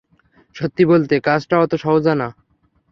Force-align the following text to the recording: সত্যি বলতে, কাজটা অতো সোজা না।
সত্যি 0.55 0.83
বলতে, 0.85 1.15
কাজটা 1.19 1.55
অতো 1.59 1.75
সোজা 1.77 2.13
না। 2.15 2.27